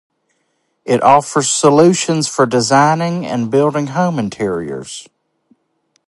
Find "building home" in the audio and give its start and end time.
3.51-4.17